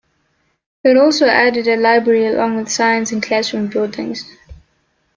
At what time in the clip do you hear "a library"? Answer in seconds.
1.67-2.25